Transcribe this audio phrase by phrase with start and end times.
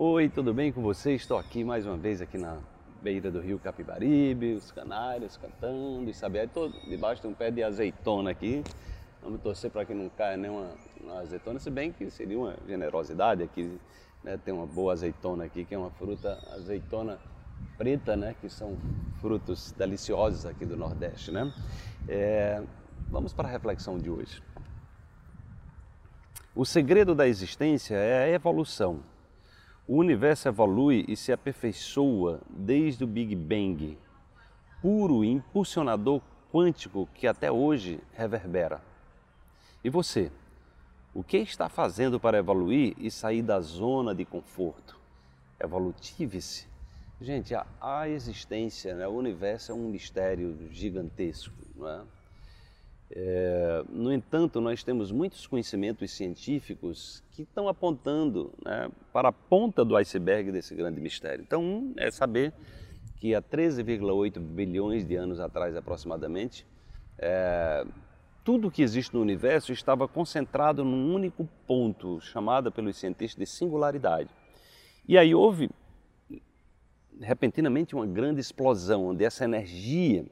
[0.00, 1.14] Oi, tudo bem com você?
[1.14, 2.58] Estou aqui mais uma vez aqui na
[3.02, 7.64] beira do rio Capibaribe, os canários cantando e sabe, estou debaixo de um pé de
[7.64, 8.62] azeitona aqui.
[9.20, 10.70] Vamos torcer para que não caia nenhuma
[11.18, 13.76] azeitona, se bem que seria uma generosidade aqui,
[14.22, 14.38] né?
[14.44, 17.18] Tem uma boa azeitona aqui, que é uma fruta azeitona
[17.76, 18.36] preta, né?
[18.40, 18.78] Que são
[19.20, 21.52] frutos deliciosos aqui do Nordeste, né?
[22.06, 22.62] É,
[23.10, 24.40] vamos para a reflexão de hoje.
[26.54, 29.02] O segredo da existência é a evolução.
[29.88, 33.96] O universo evolui e se aperfeiçoa desde o Big Bang,
[34.82, 36.20] puro impulsionador
[36.52, 38.82] quântico que até hoje reverbera.
[39.82, 40.30] E você?
[41.14, 45.00] O que está fazendo para evoluir e sair da zona de conforto?
[45.58, 46.66] Evolutive-se.
[47.18, 49.08] Gente, a, a existência, né?
[49.08, 51.54] o universo é um mistério gigantesco.
[51.74, 52.02] Não é?
[53.10, 59.84] É, no entanto, nós temos muitos conhecimentos científicos que estão apontando né, para a ponta
[59.84, 61.42] do iceberg desse grande mistério.
[61.42, 62.52] Então, um é saber
[63.16, 66.66] que há 13,8 bilhões de anos atrás, aproximadamente,
[67.18, 67.84] é,
[68.44, 74.30] tudo que existe no universo estava concentrado num único ponto, chamado pelos cientistas de singularidade.
[75.06, 75.70] E aí houve,
[77.20, 80.24] repentinamente, uma grande explosão, onde essa energia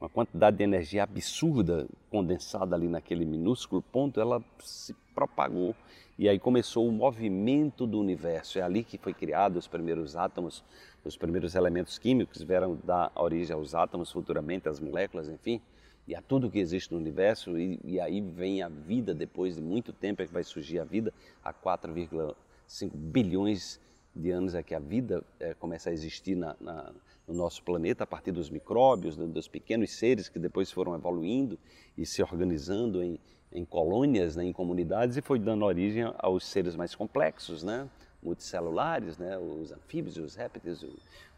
[0.00, 5.74] uma quantidade de energia absurda condensada ali naquele minúsculo ponto, ela se propagou
[6.18, 8.58] e aí começou o movimento do universo.
[8.58, 10.64] É ali que foi criado os primeiros átomos,
[11.04, 15.60] os primeiros elementos químicos vieram dar origem aos átomos, futuramente às moléculas, enfim,
[16.06, 17.58] e a tudo que existe no universo.
[17.58, 20.84] E, e aí vem a vida, depois de muito tempo é que vai surgir a
[20.84, 21.12] vida,
[21.44, 23.80] há 4,5 bilhões
[24.14, 26.90] de anos é que a vida é, começa a existir na, na,
[27.26, 31.58] no nosso planeta a partir dos micróbios, dos pequenos seres que depois foram evoluindo
[31.96, 33.18] e se organizando em,
[33.52, 37.88] em colônias, né, em comunidades e foi dando origem aos seres mais complexos, né,
[38.22, 40.84] multicelulares, né, os anfíbios, os répteis,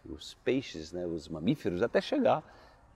[0.05, 2.45] os peixes, né, os mamíferos, até chegar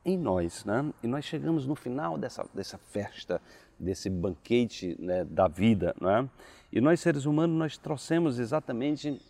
[0.04, 0.64] em nós.
[0.64, 0.92] Né?
[1.02, 3.40] E nós chegamos no final dessa, dessa festa,
[3.78, 5.94] desse banquete né, da vida.
[6.00, 6.28] Né?
[6.72, 9.20] E nós, seres humanos, nós trouxemos exatamente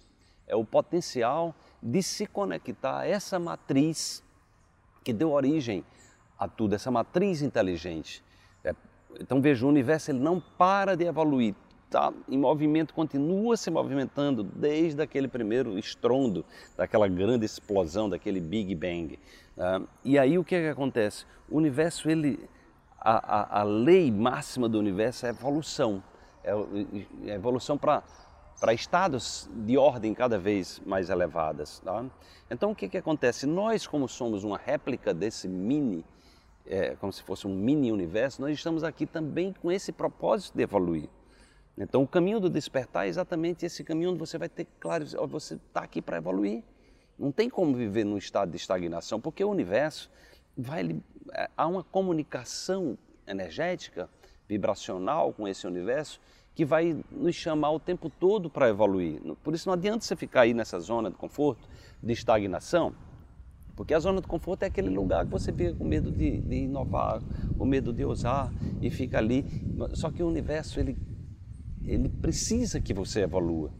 [0.47, 4.23] é o potencial de se conectar a essa matriz
[5.03, 5.85] que deu origem
[6.39, 8.23] a tudo, essa matriz inteligente.
[8.65, 8.75] É,
[9.21, 11.55] então veja, o universo ele não para de evoluir,
[11.87, 16.45] está em movimento, continua se movimentando desde aquele primeiro estrondo,
[16.77, 19.19] daquela grande explosão, daquele Big Bang.
[19.57, 21.27] Uh, e aí o que, é que acontece?
[21.51, 22.49] O universo, ele,
[22.99, 26.03] a, a, a lei máxima do universo é a evolução.
[26.43, 26.53] É,
[27.27, 28.03] é a evolução para
[28.61, 31.81] para estados de ordem cada vez mais elevadas.
[31.81, 32.05] Tá?
[32.51, 33.47] Então o que, que acontece?
[33.47, 36.05] Nós, como somos uma réplica desse mini,
[36.67, 40.63] é, como se fosse um mini universo, nós estamos aqui também com esse propósito de
[40.63, 41.09] evoluir.
[41.77, 45.55] Então o caminho do despertar é exatamente esse caminho onde você vai ter claro, você
[45.55, 46.63] está aqui para evoluir.
[47.19, 50.11] Não tem como viver num estado de estagnação, porque o universo
[50.57, 51.01] vai
[51.33, 54.09] é, há uma comunicação energética,
[54.49, 56.21] vibracional com esse universo
[56.55, 59.21] que vai nos chamar o tempo todo para evoluir.
[59.43, 61.69] Por isso não adianta você ficar aí nessa zona de conforto,
[62.03, 62.93] de estagnação,
[63.75, 66.57] porque a zona de conforto é aquele lugar que você fica com medo de, de
[66.57, 67.23] inovar,
[67.57, 69.45] com medo de ousar e fica ali.
[69.95, 70.97] Só que o universo ele,
[71.85, 73.71] ele precisa que você evolua,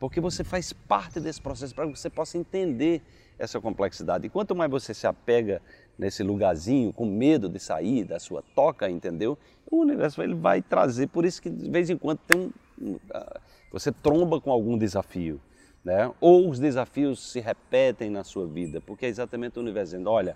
[0.00, 3.02] porque você faz parte desse processo para que você possa entender
[3.38, 4.26] essa complexidade.
[4.26, 5.60] E quanto mais você se apega
[5.98, 9.38] nesse lugarzinho, com medo de sair da sua toca, entendeu?
[9.70, 12.50] O universo ele vai trazer, por isso que de vez em quando tem
[12.80, 13.40] um, ah,
[13.70, 15.38] você tromba com algum desafio,
[15.84, 16.10] né?
[16.18, 20.34] Ou os desafios se repetem na sua vida, porque é exatamente o universo dizendo, olha,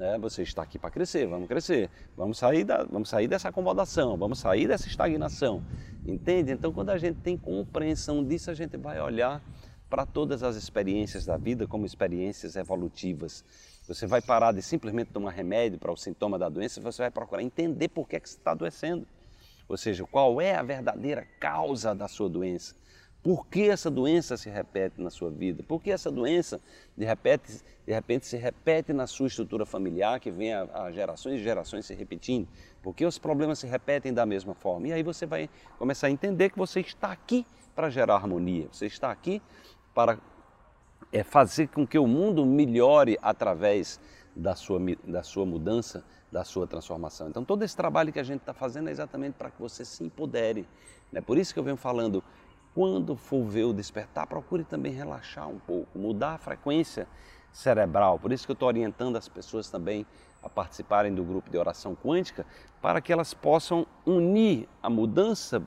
[0.00, 4.16] né, você está aqui para crescer, vamos crescer, vamos sair, da, vamos sair dessa acomodação,
[4.16, 5.62] vamos sair dessa estagnação,
[6.10, 6.52] entende?
[6.52, 9.42] Então, quando a gente tem compreensão disso, a gente vai olhar
[9.88, 13.44] para todas as experiências da vida como experiências evolutivas.
[13.88, 17.42] Você vai parar de simplesmente tomar remédio para o sintoma da doença, você vai procurar
[17.42, 19.06] entender por que, é que você está adoecendo.
[19.68, 22.74] Ou seja, qual é a verdadeira causa da sua doença.
[23.22, 25.62] Por que essa doença se repete na sua vida?
[25.62, 26.58] Por que essa doença
[26.96, 31.42] de repente, de repente se repete na sua estrutura familiar, que vem a, gerações e
[31.42, 32.48] gerações se repetindo?
[32.82, 34.88] Por que os problemas se repetem da mesma forma?
[34.88, 38.86] E aí você vai começar a entender que você está aqui para gerar harmonia, você
[38.86, 39.42] está aqui
[39.94, 40.18] para
[41.12, 44.00] é, fazer com que o mundo melhore através
[44.34, 47.28] da sua, da sua mudança, da sua transformação.
[47.28, 50.04] Então, todo esse trabalho que a gente está fazendo é exatamente para que você se
[50.04, 50.66] empodere.
[51.12, 51.20] Né?
[51.20, 52.22] Por isso que eu venho falando,
[52.74, 57.06] quando for ver o despertar, procure também relaxar um pouco, mudar a frequência
[57.52, 58.18] cerebral.
[58.18, 60.06] Por isso que eu estou orientando as pessoas também
[60.42, 62.46] a participarem do grupo de oração quântica,
[62.80, 65.62] para que elas possam unir a mudança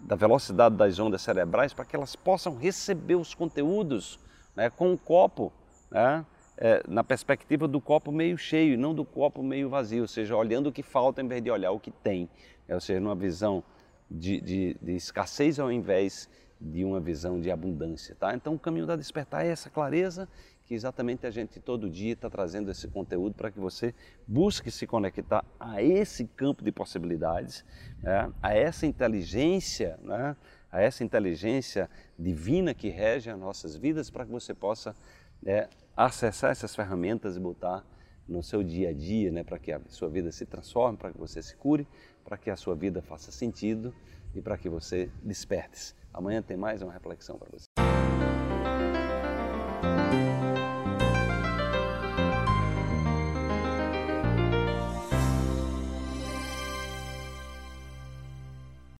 [0.00, 4.18] da velocidade das ondas cerebrais para que elas possam receber os conteúdos
[4.54, 5.52] né, com o copo,
[5.90, 6.24] né,
[6.56, 10.36] é, na perspectiva do copo meio cheio e não do copo meio vazio, ou seja,
[10.36, 12.28] olhando o que falta em vez de olhar o que tem,
[12.66, 13.62] né, ou seja, numa visão
[14.10, 16.28] de, de, de escassez ao invés
[16.60, 18.14] de uma visão de abundância.
[18.14, 18.34] Tá?
[18.34, 20.28] Então o caminho da despertar é essa clareza
[20.64, 23.94] que exatamente a gente todo dia está trazendo esse conteúdo para que você
[24.26, 27.64] busque se conectar a esse campo de possibilidades,
[28.02, 28.32] né?
[28.42, 30.36] a essa inteligência, né?
[30.72, 31.88] a essa inteligência
[32.18, 34.94] divina que rege as nossas vidas para que você possa
[35.40, 37.84] né, acessar essas ferramentas e botar
[38.28, 41.18] no seu dia a dia, né, para que a sua vida se transforme, para que
[41.18, 41.86] você se cure,
[42.24, 43.94] para que a sua vida faça sentido
[44.34, 45.94] e para que você desperte.
[46.12, 47.85] Amanhã tem mais uma reflexão para você.